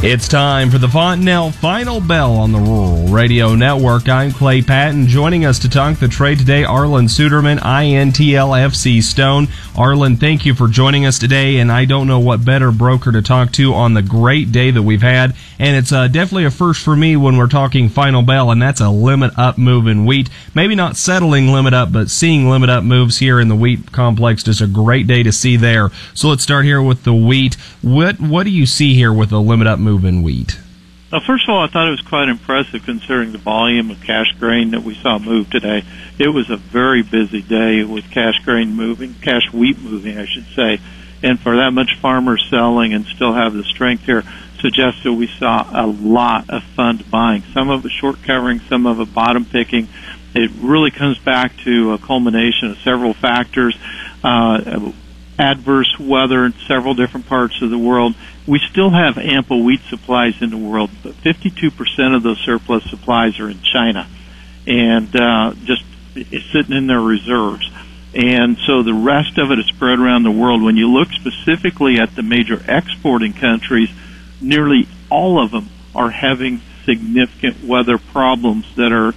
[0.00, 4.08] It's time for the Fontanelle Final Bell on the Rural Radio Network.
[4.08, 5.08] I'm Clay Patton.
[5.08, 9.48] Joining us to talk the trade today, Arlan Suderman, INTL FC Stone.
[9.74, 13.22] Arlan, thank you for joining us today, and I don't know what better broker to
[13.22, 15.34] talk to on the great day that we've had.
[15.58, 18.80] And it's uh, definitely a first for me when we're talking Final Bell, and that's
[18.80, 20.30] a limit up move in wheat.
[20.54, 24.44] Maybe not settling limit up, but seeing limit up moves here in the wheat complex.
[24.44, 25.90] Just a great day to see there.
[26.14, 27.56] So let's start here with the wheat.
[27.82, 29.87] What what do you see here with the limit up move?
[29.88, 30.58] Move in wheat?
[31.10, 34.32] Well, first of all, I thought it was quite impressive considering the volume of cash
[34.38, 35.82] grain that we saw move today.
[36.18, 40.46] It was a very busy day with cash grain moving, cash wheat moving, I should
[40.54, 40.78] say.
[41.22, 44.22] And for that much farmers selling and still have the strength here
[44.60, 47.42] suggests that we saw a lot of fund buying.
[47.54, 49.88] Some of it short covering, some of it bottom picking.
[50.34, 53.74] It really comes back to a culmination of several factors.
[54.22, 54.92] Uh,
[55.38, 58.14] adverse weather in several different parts of the world.
[58.48, 63.38] We still have ample wheat supplies in the world, but 52% of those surplus supplies
[63.40, 64.08] are in China
[64.66, 65.84] and uh, just
[66.50, 67.70] sitting in their reserves.
[68.14, 70.62] And so the rest of it is spread around the world.
[70.62, 73.90] When you look specifically at the major exporting countries,
[74.40, 79.12] nearly all of them are having significant weather problems that are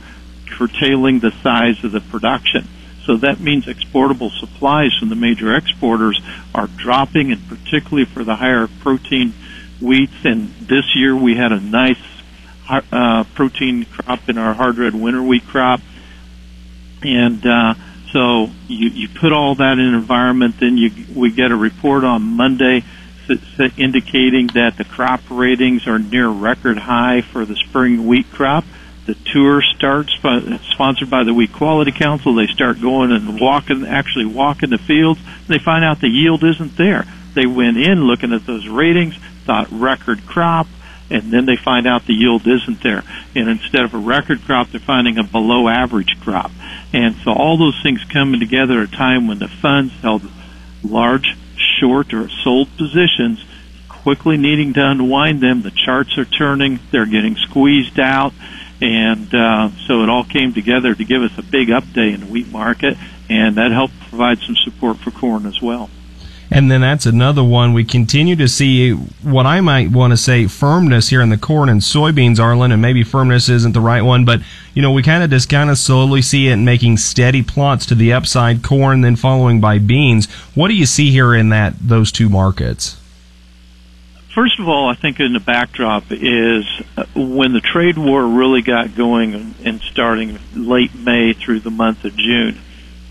[0.45, 2.67] curtailing the size of the production.
[3.05, 6.21] So that means exportable supplies from the major exporters
[6.53, 9.33] are dropping, and particularly for the higher protein
[9.81, 10.23] wheats.
[10.23, 11.97] And this year we had a nice
[12.69, 15.81] uh, protein crop in our hard red winter wheat crop.
[17.01, 17.73] And uh,
[18.11, 22.21] so you, you put all that in environment, then you, we get a report on
[22.21, 22.83] Monday
[23.77, 28.65] indicating that the crop ratings are near record high for the spring wheat crop
[29.05, 32.35] the tour starts by, sponsored by the Wheat Quality Council.
[32.35, 35.19] They start going and walking, actually walking the fields.
[35.47, 37.05] They find out the yield isn't there.
[37.33, 39.15] They went in looking at those ratings,
[39.45, 40.67] thought record crop,
[41.09, 43.03] and then they find out the yield isn't there.
[43.35, 46.51] And instead of a record crop, they're finding a below average crop.
[46.93, 50.21] And so all those things coming together at a time when the funds held
[50.83, 51.35] large,
[51.79, 53.43] short, or sold positions,
[53.89, 55.63] quickly needing to unwind them.
[55.63, 56.79] The charts are turning.
[56.91, 58.33] They're getting squeezed out
[58.81, 62.25] and uh, so it all came together to give us a big update in the
[62.25, 62.97] wheat market,
[63.29, 65.89] and that helped provide some support for corn as well.
[66.53, 67.71] And then that's another one.
[67.71, 71.69] We continue to see what I might want to say firmness here in the corn
[71.69, 74.41] and soybeans, Arlan, and maybe firmness isn't the right one, but
[74.73, 77.95] you know, we kind of just kind of slowly see it making steady plots to
[77.95, 80.29] the upside, corn, then following by beans.
[80.53, 83.00] What do you see here in that those two markets?
[84.33, 86.65] First of all, I think in the backdrop is
[86.95, 92.05] uh, when the trade war really got going and starting late May through the month
[92.05, 92.57] of June,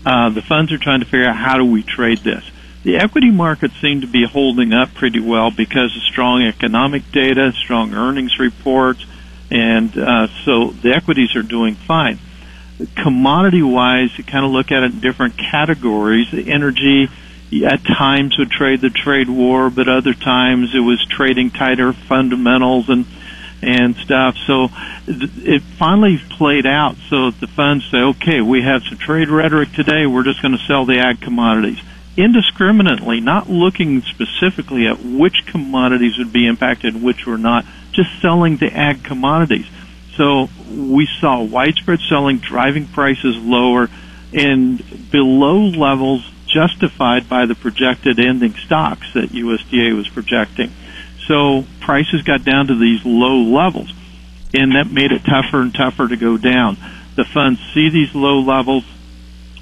[0.03, 2.43] uh, the funds are trying to figure out how do we trade this.
[2.81, 7.51] The equity markets seem to be holding up pretty well because of strong economic data,
[7.51, 9.05] strong earnings reports,
[9.51, 12.17] and uh, so the equities are doing fine.
[12.95, 16.33] Commodity wise, you kind of look at it in different categories.
[16.33, 17.09] Energy,
[17.51, 22.89] at times would trade the trade war, but other times it was trading tighter fundamentals
[22.89, 23.05] and
[23.63, 24.35] and stuff.
[24.47, 24.69] So
[25.07, 26.95] it finally played out.
[27.09, 30.07] So the funds say, okay, we have some trade rhetoric today.
[30.07, 31.79] We're just going to sell the ag commodities
[32.17, 38.57] indiscriminately, not looking specifically at which commodities would be impacted, which were not, just selling
[38.57, 39.67] the ag commodities.
[40.15, 43.89] So we saw widespread selling, driving prices lower,
[44.33, 50.71] and below levels justified by the projected ending stocks that USDA was projecting.
[51.27, 53.93] So prices got down to these low levels,
[54.53, 56.77] and that made it tougher and tougher to go down.
[57.15, 58.83] The funds see these low levels,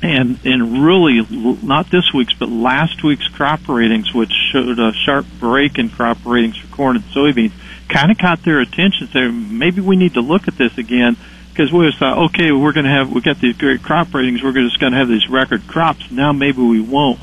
[0.01, 1.25] and and really
[1.61, 6.17] not this week's but last week's crop ratings, which showed a sharp break in crop
[6.25, 7.51] ratings for corn and soybeans,
[7.89, 9.07] kind of caught their attention.
[9.07, 11.17] So maybe we need to look at this again
[11.59, 14.41] because we always thought, okay, we're going to have we've got these great crop ratings,
[14.41, 16.09] we're just going to have these record crops.
[16.09, 17.19] Now maybe we won't.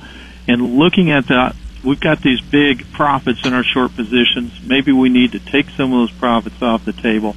[0.47, 4.61] And looking at that, we've got these big profits in our short positions.
[4.63, 7.35] Maybe we need to take some of those profits off the table.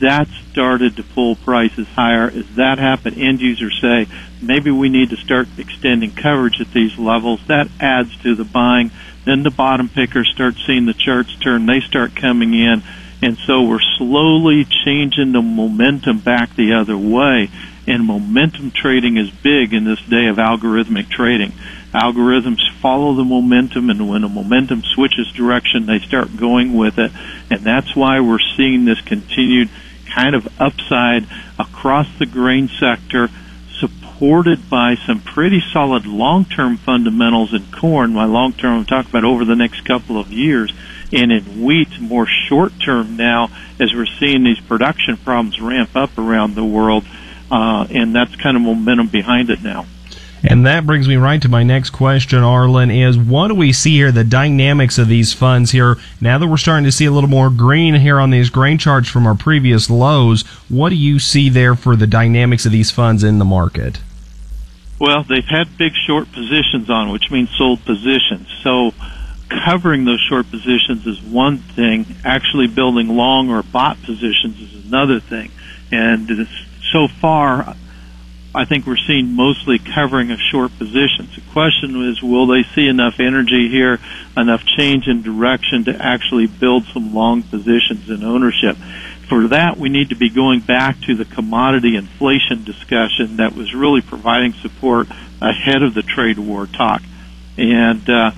[0.00, 2.26] That started to pull prices higher.
[2.26, 4.06] As that happened, end users say
[4.42, 7.40] maybe we need to start extending coverage at these levels.
[7.46, 8.90] That adds to the buying.
[9.24, 11.64] Then the bottom pickers start seeing the charts turn.
[11.64, 12.82] They start coming in
[13.24, 17.48] and so we're slowly changing the momentum back the other way.
[17.86, 21.52] And momentum trading is big in this day of algorithmic trading.
[21.94, 27.12] Algorithms follow the momentum, and when the momentum switches direction, they start going with it.
[27.50, 29.70] And that's why we're seeing this continued
[30.14, 31.26] kind of upside
[31.58, 33.30] across the grain sector,
[33.80, 38.12] supported by some pretty solid long-term fundamentals in corn.
[38.12, 40.74] My long-term, I'm talking about over the next couple of years,
[41.14, 46.54] and in wheat, more short-term now, as we're seeing these production problems ramp up around
[46.54, 47.04] the world,
[47.50, 49.86] uh, and that's kind of momentum behind it now.
[50.46, 53.92] And that brings me right to my next question, Arlan, is what do we see
[53.92, 57.30] here, the dynamics of these funds here, now that we're starting to see a little
[57.30, 61.48] more green here on these grain charts from our previous lows, what do you see
[61.48, 64.00] there for the dynamics of these funds in the market?
[64.98, 68.48] Well, they've had big short positions on, which means sold positions.
[68.62, 68.92] So
[69.48, 72.06] covering those short positions is one thing.
[72.24, 75.50] Actually building long or bot positions is another thing.
[75.92, 76.48] And
[76.92, 77.76] so far,
[78.54, 81.34] I think we're seeing mostly covering of short positions.
[81.34, 83.98] The question is, will they see enough energy here,
[84.36, 88.76] enough change in direction to actually build some long positions in ownership?
[89.28, 93.74] For that, we need to be going back to the commodity inflation discussion that was
[93.74, 95.08] really providing support
[95.40, 97.02] ahead of the trade war talk.
[97.56, 98.32] And uh,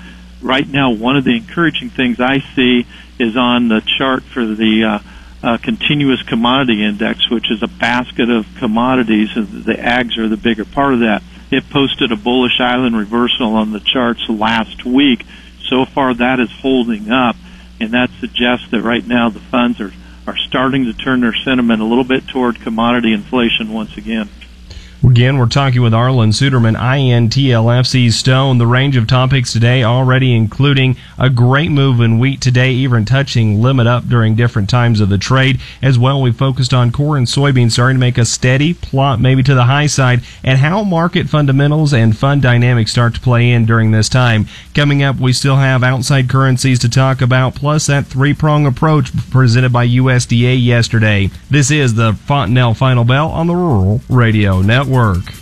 [0.46, 2.86] right now, one of the encouraging things I see
[3.18, 4.98] is on the chart for the uh,
[5.46, 10.36] uh, continuous commodity index, which is a basket of commodities, and the ags are the
[10.36, 11.22] bigger part of that.
[11.50, 15.24] It posted a bullish island reversal on the charts last week.
[15.68, 17.36] So far, that is holding up,
[17.80, 19.92] and that suggests that right now the funds are
[20.26, 24.28] are starting to turn their sentiment a little bit toward commodity inflation once again.
[25.04, 28.56] Again, we're talking with Arlan Suderman, INTL FC Stone.
[28.56, 33.60] The range of topics today already including a great move in wheat today, even touching
[33.60, 35.60] limit up during different times of the trade.
[35.82, 39.42] As well, we focused on corn and soybeans starting to make a steady plot, maybe
[39.42, 43.66] to the high side, and how market fundamentals and fund dynamics start to play in
[43.66, 44.46] during this time.
[44.74, 49.12] Coming up, we still have outside currencies to talk about, plus that three prong approach
[49.30, 51.30] presented by USDA yesterday.
[51.50, 55.32] This is the Fontanelle Final Bell on the Rural Radio Network work.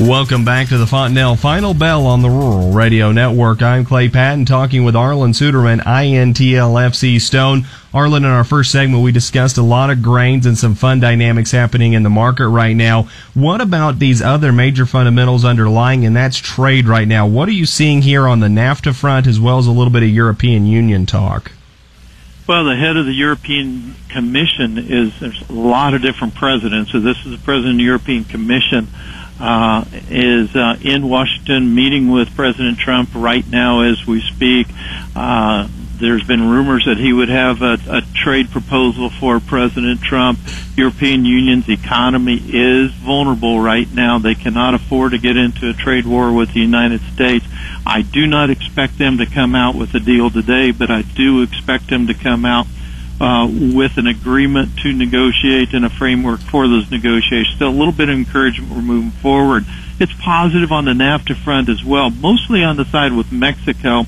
[0.00, 3.62] Welcome back to the Fontanelle Final Bell on the Rural Radio Network.
[3.62, 7.66] I'm Clay Patton talking with Arlan Suderman, INTL FC Stone.
[7.94, 11.52] Arlan, in our first segment, we discussed a lot of grains and some fun dynamics
[11.52, 13.08] happening in the market right now.
[13.34, 17.28] What about these other major fundamentals underlying, and that's trade right now?
[17.28, 20.02] What are you seeing here on the NAFTA front as well as a little bit
[20.02, 21.52] of European Union talk?
[22.48, 26.90] Well, the head of the European Commission is there's a lot of different presidents.
[26.90, 28.88] So this is the president of the European Commission
[29.38, 34.66] uh, is uh, in Washington meeting with President Trump right now as we speak.
[35.14, 35.68] Uh,
[35.98, 40.38] there's been rumors that he would have a, a trade proposal for President Trump.
[40.76, 44.18] European Union's economy is vulnerable right now.
[44.18, 47.44] They cannot afford to get into a trade war with the United States.
[47.86, 51.42] I do not expect them to come out with a deal today, but I do
[51.42, 52.66] expect them to come out
[53.20, 57.58] uh, with an agreement to negotiate and a framework for those negotiations.
[57.58, 59.64] So a little bit of encouragement we're moving forward.
[60.00, 64.06] It's positive on the NAFTA front as well, mostly on the side with Mexico.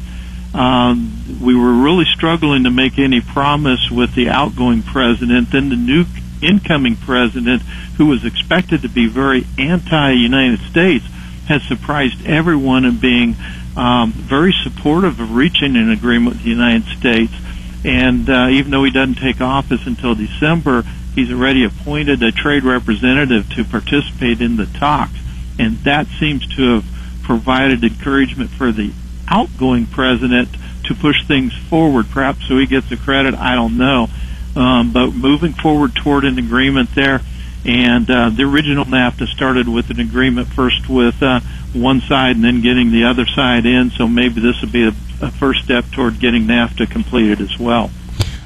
[0.54, 5.50] Um, we were really struggling to make any promise with the outgoing president.
[5.50, 6.04] Then the new
[6.40, 7.62] incoming president,
[7.96, 11.04] who was expected to be very anti-United States,
[11.48, 13.34] has surprised everyone in being
[13.76, 17.32] um, very supportive of reaching an agreement with the United States.
[17.84, 22.62] And uh, even though he doesn't take office until December, he's already appointed a trade
[22.62, 25.18] representative to participate in the talks.
[25.58, 26.84] And that seems to have
[27.22, 28.92] provided encouragement for the
[29.28, 30.48] outgoing president
[30.84, 33.34] to push things forward, perhaps so he gets the credit.
[33.34, 34.08] I don't know.
[34.56, 37.20] Um, but moving forward toward an agreement there.
[37.64, 41.40] And uh, the original NAFTA started with an agreement first with uh,
[41.72, 43.90] one side and then getting the other side in.
[43.90, 47.90] So maybe this would be a, a first step toward getting NAFTA completed as well.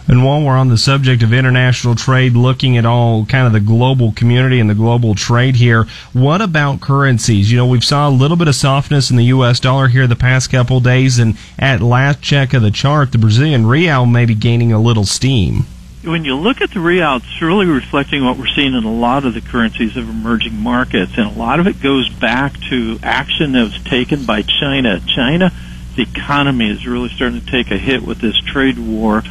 [0.09, 3.61] And while we're on the subject of international trade, looking at all kind of the
[3.61, 5.85] global community and the global trade here,
[6.15, 7.53] what about currencies?
[7.53, 9.61] You know, we've saw a little bit of softness in the U.S.
[9.61, 13.67] dollar here the past couple days, and at last check of the chart, the Brazilian
[13.67, 15.67] real may be gaining a little steam.
[16.03, 19.27] When you look at the real, it's really reflecting what we're seeing in a lot
[19.27, 23.53] of the currencies of emerging markets, and a lot of it goes back to action
[23.53, 25.01] that was taken by China.
[25.01, 25.53] China,
[25.97, 29.23] the economy is really starting to take a hit with this trade war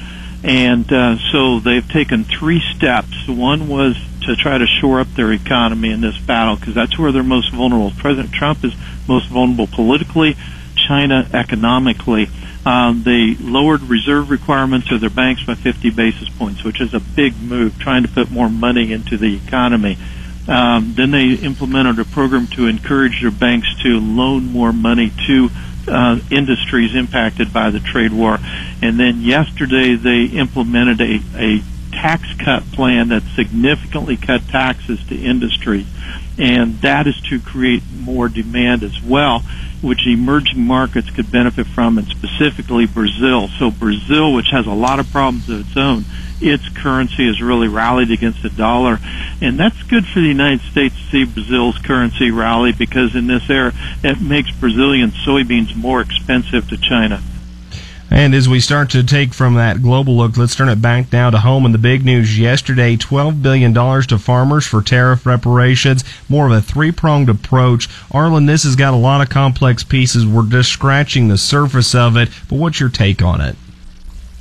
[0.47, 3.27] and uh, so they've taken three steps.
[3.27, 7.11] One was to try to shore up their economy in this battle because that's where
[7.11, 7.91] they're most vulnerable.
[7.97, 8.73] President Trump is
[9.09, 10.37] most vulnerable politically,
[10.75, 12.29] China economically.
[12.65, 17.01] Um, they lowered reserve requirements of their banks by 50 basis points, which is a
[17.01, 19.97] big move, trying to put more money into the economy.
[20.47, 25.49] Um, then they implemented a program to encourage their banks to loan more money to
[25.87, 28.39] uh, industries impacted by the trade war.
[28.81, 35.15] And then yesterday they implemented a, a tax cut plan that significantly cut taxes to
[35.15, 35.85] industry.
[36.37, 39.39] And that is to create more demand as well,
[39.81, 43.47] which emerging markets could benefit from, and specifically Brazil.
[43.59, 46.05] So Brazil, which has a lot of problems of its own,
[46.39, 48.99] its currency has really rallied against the dollar.
[49.41, 53.49] And that's good for the United States to see Brazil's currency rally because in this
[53.49, 57.21] era, it makes Brazilian soybeans more expensive to China.
[58.09, 61.29] And as we start to take from that global look, let's turn it back now
[61.29, 61.65] to home.
[61.65, 66.61] And the big news yesterday $12 billion to farmers for tariff reparations, more of a
[66.61, 67.89] three pronged approach.
[68.11, 70.25] Arlan, this has got a lot of complex pieces.
[70.25, 73.57] We're just scratching the surface of it, but what's your take on it?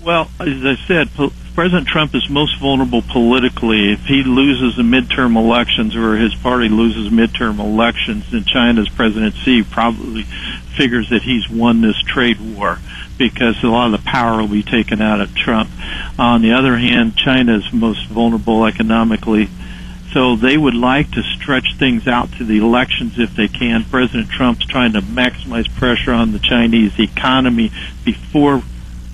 [0.04, 1.08] Well, as I said,
[1.56, 3.92] President Trump is most vulnerable politically.
[3.92, 9.34] If he loses the midterm elections or his party loses midterm elections, then China's President
[9.34, 12.78] Xi probably figures that he's won this trade war
[13.18, 15.70] because a lot of the power will be taken out of Trump.
[16.18, 19.48] On the other hand, China is most vulnerable economically.
[20.12, 23.84] So they would like to stretch things out to the elections if they can.
[23.84, 27.70] President Trump's trying to maximize pressure on the Chinese economy
[28.04, 28.62] before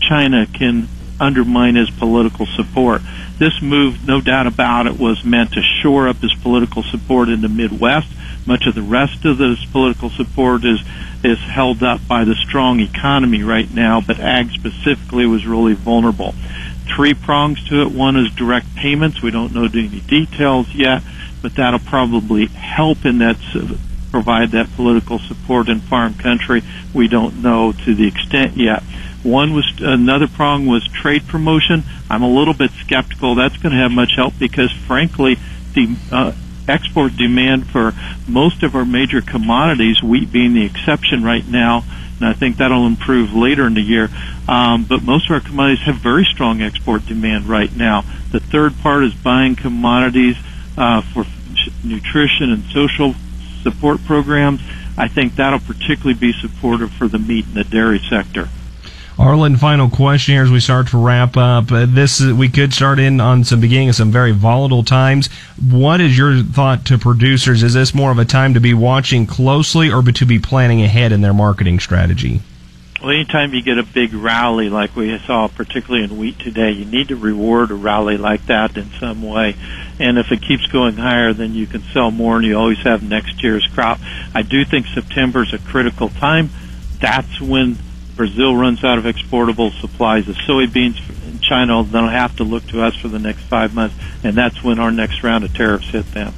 [0.01, 3.03] China can undermine his political support.
[3.39, 7.41] This move, no doubt about it, was meant to shore up his political support in
[7.41, 8.09] the Midwest.
[8.47, 10.81] Much of the rest of this political support is
[11.25, 16.35] is held up by the strong economy right now, but ag specifically was really vulnerable.
[16.97, 17.93] Three prongs to it.
[17.93, 19.23] One is direct payments.
[19.23, 21.03] We don't know any details yet,
[21.41, 23.37] but that'll probably help in that
[24.11, 26.63] provide that political support in farm country.
[26.93, 28.83] We don't know to the extent yet.
[29.23, 31.85] One was another prong was trade promotion.
[32.11, 35.39] I'm a little bit skeptical that's going to have much help because, frankly,
[35.75, 36.33] the uh,
[36.69, 37.93] export demand for
[38.27, 41.85] most of our major commodities, wheat being the exception right now,
[42.21, 44.09] and I think that'll improve later in the year.
[44.49, 48.05] Um, but most of our commodities have very strong export demand right now.
[48.31, 50.37] The third part is buying commodities
[50.77, 51.25] uh, for
[51.85, 53.15] nutrition and social
[53.63, 54.61] support programs.
[54.97, 58.49] I think that'll particularly be supportive for the meat and the dairy sector.
[59.23, 61.71] Arlan, final question here as we start to wrap up.
[61.71, 65.29] Uh, this we could start in on some beginning of some very volatile times.
[65.61, 67.63] What is your thought to producers?
[67.63, 71.13] Is this more of a time to be watching closely or to be planning ahead
[71.13, 72.41] in their marketing strategy?
[73.01, 76.85] Well, anytime you get a big rally like we saw, particularly in wheat today, you
[76.85, 79.55] need to reward a rally like that in some way.
[80.01, 83.05] And if it keeps going higher, then you can sell more, and you always have
[83.05, 84.01] next year's crop.
[84.35, 86.51] I do think September is a critical time.
[86.99, 87.79] That's when
[88.17, 91.01] Brazil runs out of exportable supplies of soybeans,
[91.43, 94.79] China they'll have to look to us for the next five months, and that's when
[94.79, 96.33] our next round of tariffs hit them.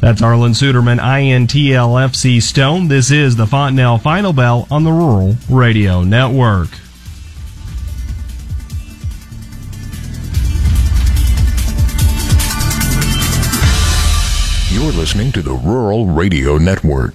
[0.00, 2.88] That's Arlan Suderman, INTL FC Stone.
[2.88, 6.68] This is the Fontanelle Final Bell on the Rural Radio Network.
[14.72, 17.08] You're listening to the Rural Radio Network.